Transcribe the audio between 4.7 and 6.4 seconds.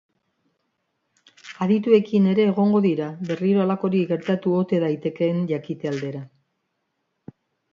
daitekeen jakite aldera.